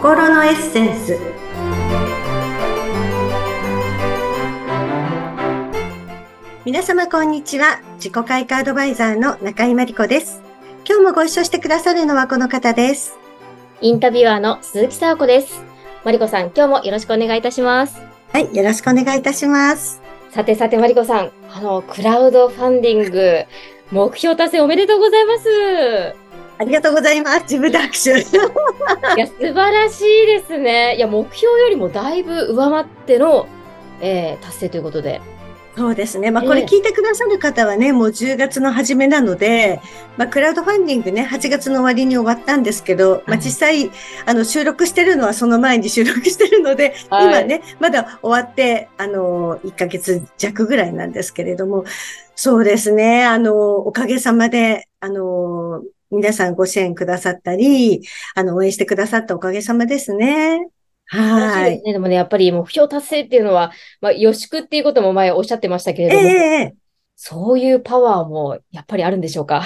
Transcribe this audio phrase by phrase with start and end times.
[0.00, 1.18] 心のエッセンス。
[6.64, 7.82] 皆様こんにちは。
[7.96, 10.40] 自己開花アドバイザーの中井真理子です。
[10.88, 13.18] 今日もご一緒してくださるのはこの方です。
[13.82, 15.62] インタビュアーの鈴木沙子です。
[16.02, 18.00] マリコさん今日もよろしくお願いいたします。
[18.32, 20.00] はいよろしくお願いいたします。
[20.30, 21.30] さてさてマリコさん。
[21.52, 23.44] あのクラウドファンディング
[23.90, 26.29] 目標達成おめでとうございます
[26.60, 27.42] ありがとうございます。
[27.44, 28.10] 自分で拍手。
[28.10, 28.14] い
[29.18, 30.94] や、素晴らしいですね。
[30.94, 33.48] いや、目標よりもだいぶ上回っての、
[34.02, 35.22] えー、達成ということで。
[35.74, 36.30] そうですね。
[36.30, 39.80] まあ、これ聞いてくださる方はね、もう10月の初めなので、
[40.18, 43.90] まあ、クラウドファンディングね、8月の終わりに終わったんですけど、まあ、実際、
[44.26, 51.84] あの、収録してるのはその前に収録してるので、はい、今ね、まだ終わって、あの、1ヶ月弱ぐらいなんですけれども、
[52.34, 53.24] そうですね。
[53.24, 58.02] あの、おかげさまで、あの、皆さんご支援くださったり、
[58.34, 60.68] あの、応援してくださったおかげさまですね。
[61.06, 61.82] はい。
[61.82, 66.72] でもね、やっぱり目標達成っていうのは、まあ、予祝っていうことも前おっしゃってましたけれども、えー、
[67.16, 69.64] そういうパワーもやっぱりあるんでしょうか？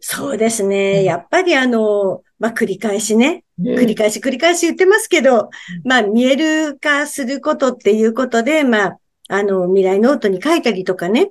[0.00, 1.04] そうですね。
[1.04, 5.50] やっぱりあの、まあ、繰り返しね、繰り返し繰り返し言ってますけど、
[5.84, 11.30] まあ、見える化することっていうことで、まあ、あの、未来ノートに書いたりとかね、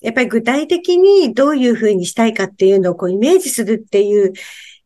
[0.00, 4.32] やっぱり具体的にどういうふうにしたいかっていうのをこうイメージするっていう、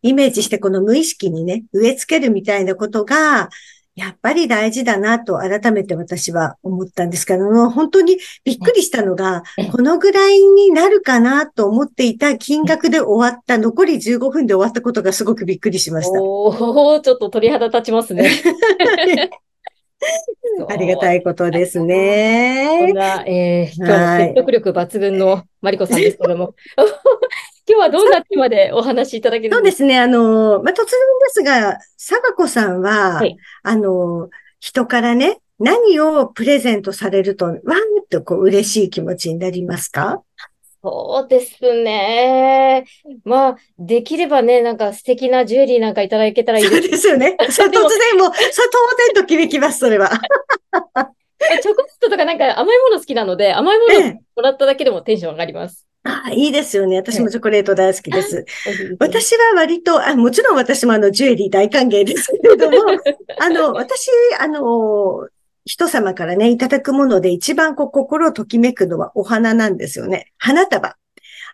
[0.03, 3.51] イメージしてこの無意識にね、植え付けるみたいなことが、
[3.95, 16.23] やっぱり大事だなと改めて私は思ったんですけども、本当にびっくりしたのが、このぐらいになるかなと思っていた金額で終わった、残り15分で終わったことがすごくびっくりしました。
[16.23, 18.31] おー、ちょっと鳥肌立ちますね。
[20.69, 22.87] ありがたいことですね。
[22.87, 26.55] こんな、えー、今日も説得力抜群のマリコさんですけども。
[27.69, 29.99] 今日はどんなテーマでお話しいただけるそうですね。
[29.99, 30.89] あの、まあ、突然で
[31.29, 37.61] すが、佐子さんは、はい、あの、人からね、何をプレゼントされると、わーっ
[38.11, 40.23] とこう嬉しい気持ちになりますか？
[40.83, 42.85] そうですね。
[43.25, 46.83] まあ、できればね、なんか素敵なジュエリーなんかいただけたらいいです。
[46.83, 47.37] そうですよね。
[47.39, 48.71] 突然もう、そう、
[49.15, 50.11] 当然と響きます、それは。
[51.63, 55.87] チョコレートとかなんか甘いもの好きなので、甘いものもらっただけでもテンション上がります。
[56.05, 56.97] ええ、あいいですよね。
[56.97, 58.45] 私もチョコレート大好きです。
[58.99, 62.79] 私は割と、あもちろん私もあの、ジュエリー大歓迎ですけれども、
[63.39, 64.11] あの、私、
[64.41, 65.29] あの、
[65.65, 70.33] 人様からね、いただくもので一番こう心をときめくのはお花なんですよね。
[70.39, 70.97] 花束。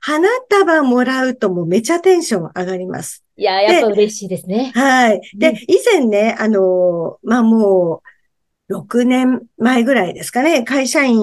[0.00, 3.24] 花束もらうともうめちゃテンション上がります。
[3.36, 4.72] いや、やっぱ嬉しいですね。
[4.74, 5.20] はい。
[5.36, 8.08] で、以前ね、あの、まあ、もう、
[8.70, 11.18] 6年前ぐらいですかね、会社員、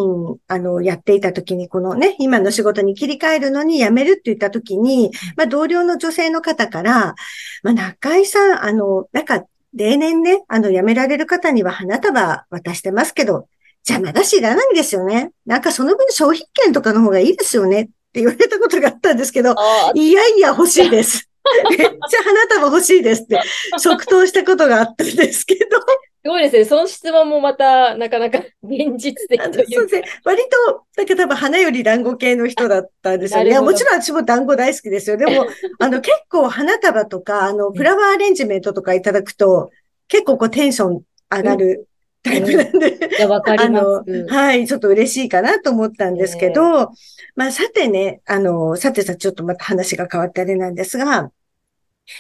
[0.48, 7.16] あの、やっていた時に、このね、今の仕事に切り替えるのに辞めるって言った時に、まあ、同僚の女性の方から、
[7.62, 9.44] まあ、中井さん、あの、なんか、
[9.76, 13.48] 例年ね、あの、辞められる方には花束渡してますけど、
[13.88, 15.32] 邪魔だしいらないんですよね。
[15.46, 19.56] なんかその分商品券とかの方がいいですよねって言われたことがあったんですけど、
[19.94, 21.30] いやいや欲しいです。
[21.70, 21.88] めっちゃ
[22.24, 23.40] 花束欲しいですって
[23.78, 25.78] 即答したことがあったんですけど。
[26.26, 26.66] すごいですね。
[26.66, 30.04] その質問もまた、なかなか 現実的というそうですね。
[30.24, 33.60] 割と、だけど多分花より団子系の人だったんですよね。
[33.60, 35.18] もちろん私も団子大好きですよ。
[35.18, 35.46] でも、
[35.78, 39.70] あの、結構花束とか、あの、フラワーアレンジメントとかいただくと、
[40.08, 41.88] 結構こうテンション上がる
[42.24, 44.26] タイプなんで、うん、いや、わかります。
[44.28, 46.92] はい、ちょっと嬉しいかなと思ったんですけど、
[47.36, 51.30] まあ、さてね、あの、さてさ、ちょっとまた話が変わってあれなんですが、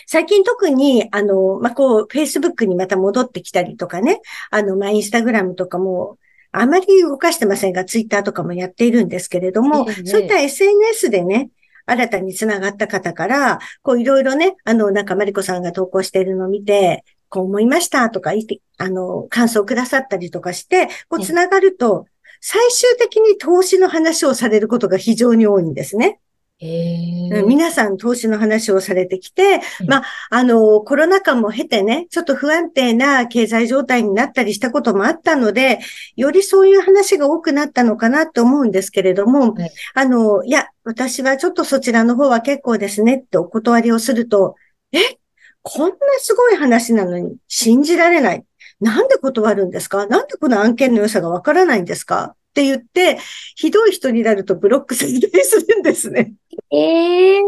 [0.07, 6.17] 最近特に、あの、まあ、こう、Facebook にまた戻ってきたりとかね、あの、まあ、Instagram とかも、
[6.51, 11.49] あまり動かしてませんが、Twitter とかもやっているんですけれども、ええ、そういった SNS でね、
[11.85, 18.31] 新たにつながった方から、こういろいろね、あの、なんかマリコさんが投稿しているのを見て、こう思いましたとか
[18.77, 22.05] あの、感想をくださったりとかして、こうつながると、
[22.41, 26.19] 最終的に投資の話をされることが非常に多いんですね。
[26.59, 35.79] 皆さん投資の話をされてきて、まあ、あの、コロナ禍も経てね、ちょっと不安定な経済状態になったりしたこともあったので、
[36.15, 44.55] よりそういう話が多くなったのかなと思うんですけれども、はい、あの、いや、私はちょっとそちらの方は結構ですねってお断りをすると、
[44.91, 44.99] え？
[45.67, 48.45] こんなすごい話なのに信じられない。
[48.79, 50.05] なんで断るんですか？
[50.05, 52.35] なんでこの案件の良さがわからないんですか？
[52.55, 53.19] って言って、
[53.55, 56.33] ひどい人になるとブロックされたりするんですね。
[56.71, 57.43] ええー、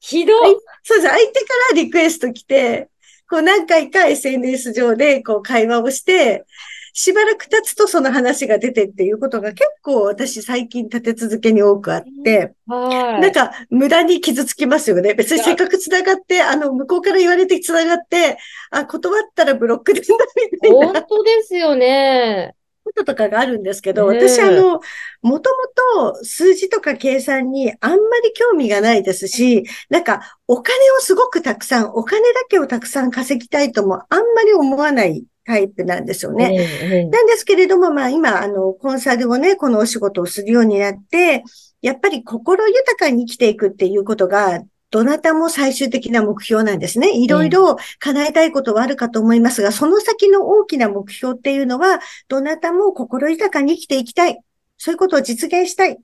[0.00, 0.56] ひどい。
[0.82, 1.08] そうです。
[1.08, 2.88] 相手からリクエスト来て、
[3.28, 6.46] こう何回か SNS 上でこう会話をして、
[6.94, 15.12] しばらく経つとその話が出てっていうことが結構私最近立て続けに多くあって、はい、なんか無駄に傷つきますよね。
[15.14, 18.38] 別にせっかく繋がって、あの、向こうから言われて繋がって、
[18.70, 20.14] あ、断ったらブロックでんだ
[20.50, 20.86] みたいな。
[20.86, 22.54] 本当ですよね。
[22.90, 24.80] こととかがあるんですけど、私あの、
[25.22, 37.08] もともと数字とか計算にあんまり興味がないですし、なんかお金をすごくたくさん、お金だけをたくさん稼ぎたいともあんまり思わないタイプなんですよね。
[37.10, 41.44] なんですけれども、まあ今、あの、コンサルをね、このお仕事をするようになって、
[41.82, 44.60] やっぱり心豊かに生きていくっていうことが
[44.90, 47.16] どなたも最終的な目標なんですね。
[47.16, 54.38] いろいろ叶えたいことはあるかと思いますが、その先の大きな目標っていうのは、どなたも心豊かに生きていきたい。
[54.78, 55.98] そういうことを実現したい。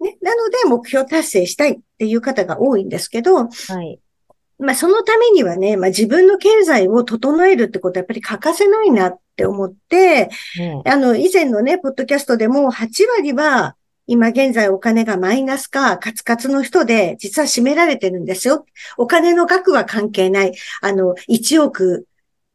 [0.00, 0.18] ね。
[0.20, 3.48] なので、目標達成したいっていう方が多いんですけど、は
[3.82, 3.98] い。
[4.58, 10.30] まあ、そのためにはね、まあ、自分の経済を整えるってことはやっぱり欠かせないなって思って、
[10.84, 13.76] うん、あの、以前のね、ポッドキャストでも8割は
[14.08, 18.64] 今現在お金がマイナスかカツカツの人で実は占められてるんですよ。
[18.96, 20.54] お金の額は関係ない。
[20.80, 22.06] あの、1億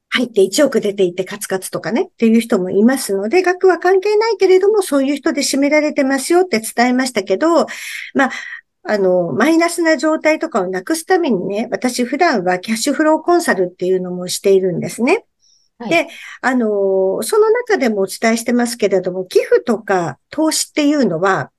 [0.09, 7.67] 入って1億出ていってカツカツとかねっていう人もいますので、額は関係ないけれどもそういう人で占められてますよって伝えましたけど、
[8.15, 8.31] まあ、
[8.85, 15.25] あの、マイナスな状態とかをなくすためにね、私普段はキャッシュフローコンサルっていうのもしているんですね。
[15.89, 16.07] で、
[16.41, 21.51] あの、その中でもお伝えしてますけれども、寄付とか投資っていうのは、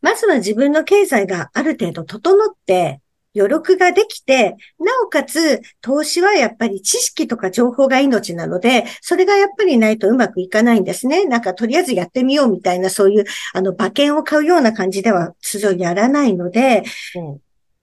[0.00, 3.00] まずは自分の経済がある程度整って、
[3.36, 11.26] 余力ができて、なおかつ、投資はやっぱり知識とか情報が命なので、それがやっぱりないとうまくいかないんですね。
[11.26, 16.82] なんか、とりあえずやってみようみたいな、そういう、あの、馬券を買うような感じでは、通常やらないので、
[17.14, 17.20] う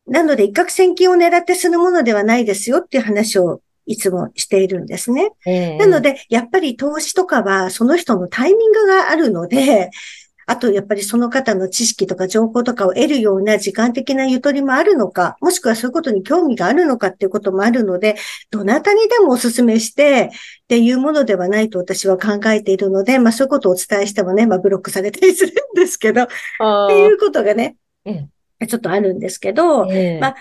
[0.09, 5.31] ん、なので、一攫千金を狙ってするものではないですよっていう話をいつもしているんですね。
[5.45, 9.91] えー、なので、やっぱり投資とかはその人のタイミングがあるので、
[10.45, 18.15] あと、やっぱりその方の知識とか情報とかを得るような時間的なゆとりもあるのか、もしくはそういうことに興味があるのかっていうこともあるので、
[18.51, 26.33] どなたにでもお勧めしてっていうものではないと私は考えているので、まあそういうことをお伝えしてもね、まあブロックされたりするんですけど、って
[26.99, 27.77] いうことがね、
[28.67, 30.35] ちょっとあるんですけど、えー、まあ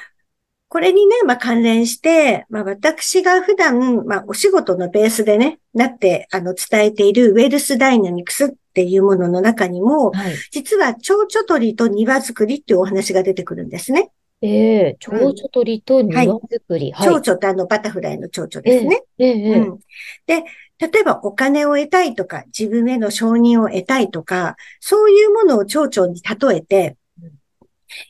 [0.73, 14.13] これにね、まあ関連して、まあ私が普段、まあお仕事のベースでね、なって、あの伝えているウェルスダイナミクスっていうものの中にも、はい、実は蝶々取りと庭作りっていうお話が出てくるんですね。
[14.41, 16.91] ええー、蝶々取りと庭作り。
[16.93, 17.07] はい。
[17.07, 19.03] 蝶々ってあのバタフライの蝶々ですね。
[19.19, 19.79] えー、えー、うん。
[20.27, 20.45] で、
[20.79, 26.97] 例えばお金を得たいとか、自分への承認を得たいとか、そういうものを蝶々に例えて、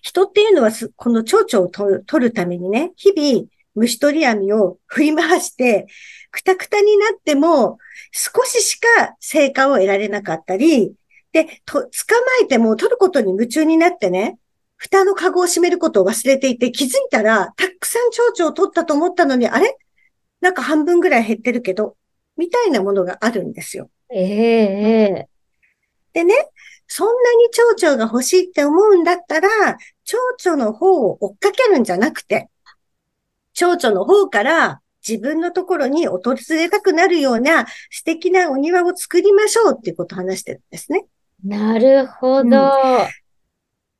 [0.03, 5.87] 人っていうのはこの蝶々を取るためにね、日々虫取り網を振り回して、
[6.31, 7.79] くたくたになっても
[8.13, 10.95] 少ししか成果を得られなかったり、
[11.33, 11.89] で、と、捕ま
[12.43, 14.39] えても取ることに夢中になってね、
[14.77, 19.77] 蓋のカゴを閉めることを忘れていて気づいたら、たくさん蝶々を取ったと思ったのに、あれ？
[20.41, 21.97] なんか半分ぐらい減ってるけど、
[22.37, 23.91] みたいなものがあるんですよ。
[24.13, 26.35] ええー、でね、
[26.87, 29.49] そんなに蝶々が欲しいって思うんだったら、
[30.05, 32.49] 蝶々の方を追っかけるんじゃなくて、
[33.55, 41.07] 蝶々の方から自分のところに訪れたくなるような素敵なお庭を作りましょうっていうことを話してるんですね。
[41.45, 42.51] なるほど、うん。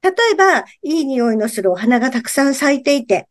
[0.03, 3.29] 例えば、いい匂いのするお花がたくさん咲いていて、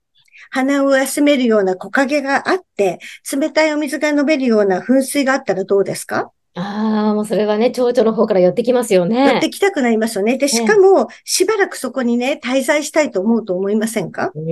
[0.49, 2.99] 鼻を休めるような木陰があって、
[3.31, 6.31] 冷たいお水が飲めるような噴水があったらどうですか？
[6.53, 9.33] ああ、もうそれはね、蝶々の方から寄ってきますよね。
[9.33, 10.37] 寄ってきたくなりますよね。
[10.37, 14.31] で、しかも、しばらくそこにね、滞在したいと思うと思いませんか？
[14.35, 14.43] うん。
[14.43, 14.47] お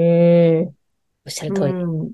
[1.28, 1.74] っしゃる通り。
[1.74, 2.12] うん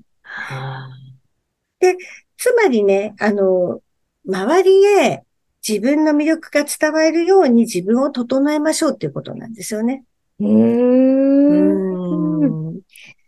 [1.78, 1.96] で、
[2.38, 3.80] つまりね、あの、
[4.26, 5.22] 周りへ
[5.66, 10.04] 自分の魅力が伝わるように自分を整えましょうっていうことなんですよね。
[10.40, 12.65] うん。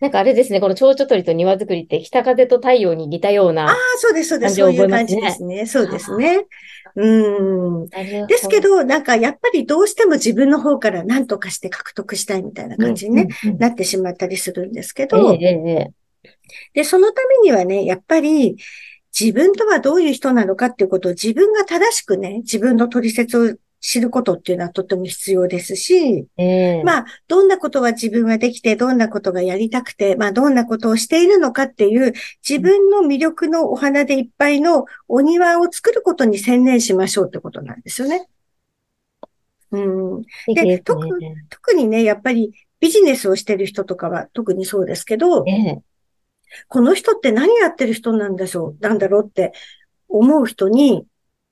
[0.00, 4.56] なんかあれですね、この蝶々取りと庭作りって北風と太陽に似たような、ああ、そうです、そうです。
[4.56, 5.66] そういう感じですね。
[5.66, 6.46] そうですね。
[6.94, 7.88] うん。
[7.88, 15.90] ですけど、なんかやっぱりどうしても自分の方から何とかして獲得したいみたいな感じにね、うんうんうん、なってしまったりするんですけど、ええ
[16.74, 18.56] で、そのためにはね、やっぱり
[19.18, 32.12] 自分とはどういう人なのかっていうことを自分が正しくね、自分の取説を知ることっていうのはとても必要ですし、えー、まあ、どんなことは自分ができて、どんなことがやりたくて、まあ、どんなことをしているのかっていう、
[32.48, 38.28] 自分の魅力のお花でいっぱいのお庭を作ることに専念しましょうってことなんですよね。
[39.70, 40.22] うん。
[40.54, 41.06] で、特
[41.50, 45.80] 特にね、やっぱりビジネスをしてる人とかは特にそうですけど、えー、
[46.68, 49.52] この人って何やってる人なんでしょうなんだろうって
[50.08, 51.06] 思う人に、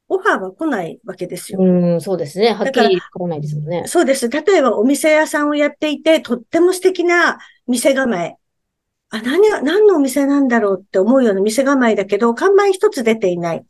[0.08, 1.60] オファーは来ないわけですよ。
[1.60, 2.52] うん、そうですね。
[2.52, 3.84] はっきり来ないですもんね。
[3.86, 4.28] そうです。
[4.28, 8.36] 例えばお店屋さんをやっていて、とっても素敵な店構え。
[9.10, 13.64] あ、何が、何のお店なんだろうって思うような店構えだけど、看板一つ出ていない。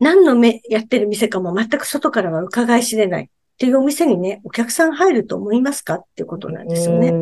[0.00, 3.30] 何の目やってる店かも全く外からは伺い知れない。
[3.58, 5.94] っていうお店にね、お客さん入ると思いますか？
[5.94, 7.12] っていうことなんですよね。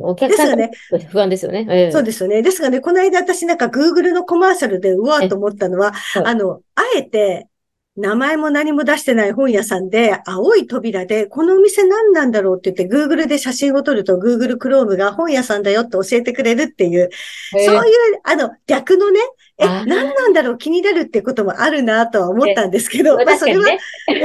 [0.00, 0.70] お客さんね、
[1.10, 2.40] 不安ですよね、えー、そうですよね。
[2.40, 5.92] ですがね、この間私なんか Google のコマーシャルでうわーと思ったのは、
[6.24, 7.48] あの、あえて
[7.94, 17.08] 名前も何も出してない本屋さんで、青い扉で、このお店何なんだろうって言って、Google で写真を撮ると、Google Chrome が本屋さんだよって教えてくれるっていう、
[17.52, 17.82] そういう、
[18.24, 19.20] あの、逆のね、
[19.58, 23.78] え、何なんだろう気になるってこともあるなとは思ったんですけど、まあそれは、それは
[24.12, 24.20] ま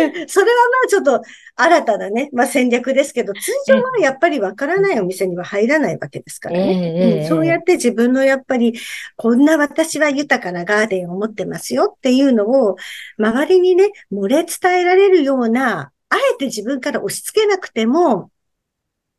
[0.86, 1.22] あちょっと
[1.56, 7.28] 新たなね、まあ戦略ですけど、通常はやっぱりわからないお店には入らないわけですからね、うん。
[7.30, 8.78] そうやって自分のやっぱり、
[9.16, 12.76] こんな私は豊かなガーデンを持ってますよっていうのを、
[13.18, 18.32] 周りにね、漏れ伝えられるような、あえて自分から押し付けなくても、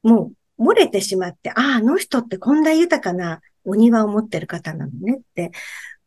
[0.03, 5.53] もう漏れてしまって、ああ、あの人ってこんな豊かなお庭を持ってる方なのねって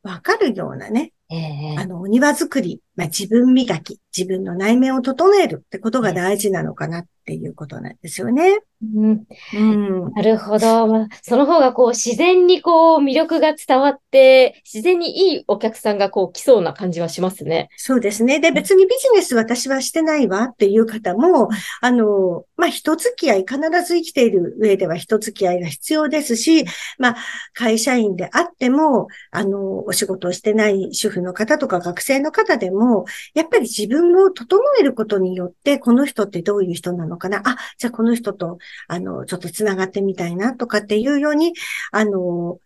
[0.05, 8.59] わかるようなね、えー、あの、お庭作り、まあ、自分磨き、自分の内面を整えるってことが大事なのかなっていうことなんですよね。
[8.81, 9.23] うん。
[9.53, 11.07] うん、なるほど。
[11.23, 17.69] その方がこう自然にこう魅力が伝わって、自然にいいお客さんがこう来そうな感じはしますね。
[17.77, 18.39] そうですね。
[18.39, 21.49] で、別にビジネス私はしてないわっていう方も、
[21.81, 26.65] あの、まあ、人付き合い、必ず生きている上では人付き合いが必要ですし、
[26.99, 27.15] まあ、
[27.53, 37.41] 会社員であっても、あの、お仕事をしてない主婦の方とか学生の方でも、やっぱり自分を整えることによって、この人ってどういう人なのかな？
[37.45, 38.57] あ、じゃあこの人と
[38.87, 41.53] あの、ちょっと繋がってみたいなとかっていうように、
[41.91, 42.59] あの、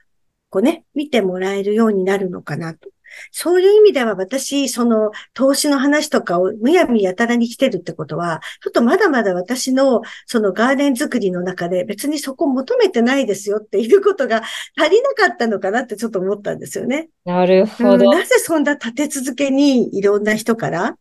[0.50, 2.90] こうね、見てもらえるようになるのかなと。
[3.32, 14.44] そういう意味では私、その投資の話とかをむやみやたらに来てるってことは、ちょっとまだまだ私のそのガーデン作りの中で別にそこ求めてないですよっていうことが
[14.78, 17.10] 足りなかったのかなってちょっと思ったんですよね。
[17.26, 18.10] なるほど。
[18.10, 20.98] うん、なぜそんな立て続けにいろんな人から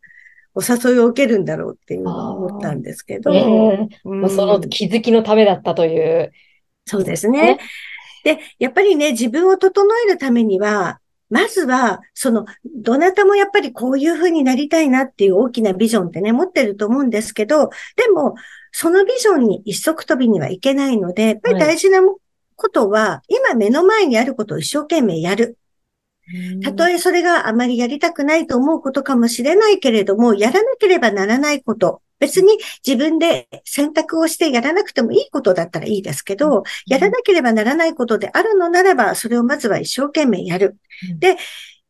[0.55, 3.33] お誘いを受けるんだろうっていうのを思ったんですけど。
[3.33, 6.33] えーうん、その気づきのためだったという。
[6.87, 7.59] そうですね。
[8.25, 18.35] で、やっぱりね、自分を整えるためには、まずは、その、どなたもやっぱりこういうふうになりたいなっていう大きなビジョンってね、持ってると思うんですけど、でも、
[18.73, 22.01] そのビジョンに一足飛びにはいけないので、やっぱり大事な
[22.57, 25.59] ことは、はい、今目の前にあることを一生懸命やる。
[26.63, 40.77] たとえそれがあまりやりたくないと思うことかもしれないけれども、やらなければならないこと、別に自分で選択をしてやらなくてもいいことだったらいいですけど、やらなければならないことであるのならば、それをまずは一生懸命やる。
[41.19, 41.37] で、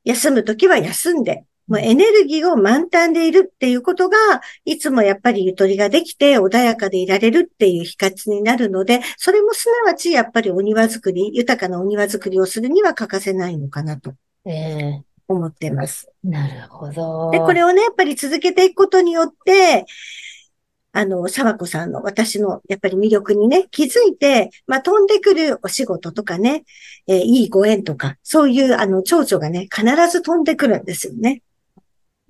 [0.04, 4.16] 休むときは休んで、もうエネルギーを満タンでいるっていうことが、
[4.64, 14.14] いつもやっぱりゆとりができて穏やかでいられるっていう比較になるので、それもすなわちやっぱりお庭作り、豊かなお庭作りをするには欠かせないのかなと。
[14.44, 16.10] え思ってます。
[16.24, 17.30] なるほど。
[17.30, 19.84] で、これをね、やっぱり続けていくことによって、
[20.92, 26.64] あの、沢子さんの私のやっぱり魅力にね、気づいて、まあ、飛んでくるお仕事とかね、
[27.06, 31.42] えー、いいご縁とか、そういうあの、蝶々がね、必ず飛んでくるんですよね。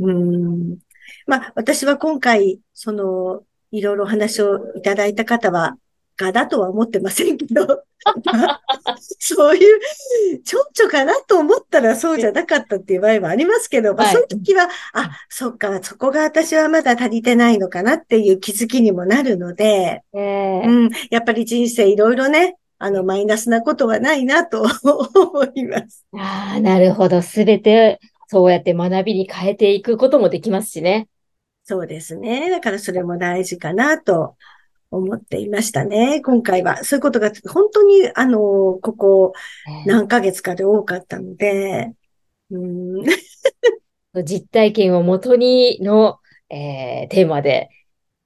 [0.01, 0.79] うん。
[1.27, 5.77] まあ、私は今回、その、いろいろ話をいただいた方は、
[6.19, 7.85] がだとは思ってませんけど、
[9.19, 26.05] そういう、ちょっちょかなと思ったらそうじゃなかったっていう場合もありますけど、まあ、そういう時は、あ、そっか、そこが私はまだ足りてないのかなっていう気づきにもなるので、えー、うん、やっぱり人生いろいろね、あの、マイナスなことはないなと 思います。
[26.15, 27.23] ああ、なるほど。
[27.23, 31.09] すべて、そうやって学びに変えていくこともできますしね。
[31.65, 32.51] そうですね。
[32.51, 34.37] だからそれも大事かなと
[34.91, 36.21] 思っていましたね。
[36.23, 36.85] 今回は。
[36.85, 39.33] そういうことが本当に、あの、ここ
[39.87, 41.93] 何ヶ月かで多かったので、
[42.51, 43.05] うん、
[44.25, 46.19] 実体験をもとにの、
[46.51, 47.69] えー、テーマで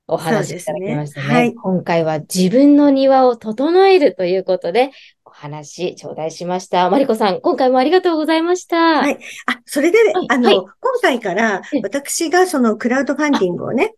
[0.07, 1.29] お話しいただきましたね。
[1.29, 4.91] ねはい、今回は自分の庭を整えるということで、
[5.25, 6.89] お話頂戴しました。
[6.91, 8.77] マリコさん、今回もありがとうございました。
[9.01, 9.19] はい。
[9.47, 13.95] あ、それで、はい、あの、はい、今回から私がそのクラウドファンディングをね、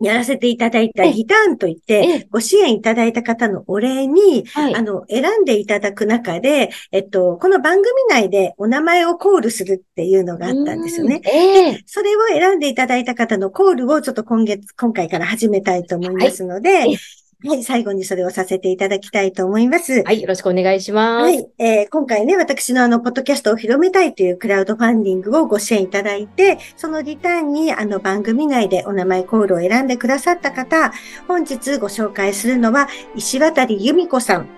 [0.00, 11.22] やらせていただいたギターンといって、ご支援いただいた方のお礼に、はい、あの、選んでいただく中で、えっと、この番組内でお名前をコールするっていうのがあったんですよね。
[11.24, 16.98] えー、それを選んでいただいた方のコールをちょっと今月、今回から始めたいと思いますので、はい
[17.44, 20.02] はい、最後にそれをさせていただきたいと思います。
[20.04, 21.22] はい、よろしくお願いします。
[21.22, 30.92] はい、えー、今回ね、私のあの、ポッドキャストを広めたいというクラウドファンディングをご支援いただいて、そのリターンにあの番組内でお名前コールを選んでくださった方、
[31.28, 34.48] 本日ご紹介するのは、石渡由美子さん、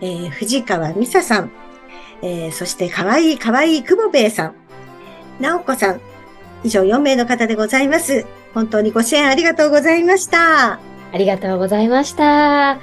[0.00, 1.50] えー、藤川美沙さん、
[2.22, 4.54] えー、そしてかわいいかわいい久保兵衛さん、
[5.40, 6.00] 直子さん、
[6.62, 8.24] 以上4名の方でございます。
[8.54, 10.91] 本当にご支援ありがとうございました。
[11.12, 12.78] ありがとうございました。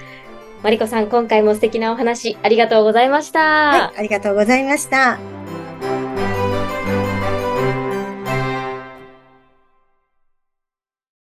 [0.64, 3.40] マリコさん、今回も素敵なお話ありがとうございました。
[3.40, 5.39] はい、ありがとうございました。